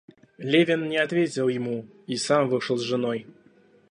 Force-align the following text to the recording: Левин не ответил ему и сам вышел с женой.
Левин 0.39 0.89
не 0.89 0.97
ответил 0.97 1.47
ему 1.47 1.85
и 2.07 2.15
сам 2.15 2.49
вышел 2.49 2.75
с 2.75 2.81
женой. 2.81 3.27